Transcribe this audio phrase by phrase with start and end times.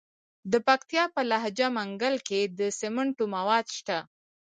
[0.51, 3.97] د پکتیا په لجه منګل کې د سمنټو مواد شته.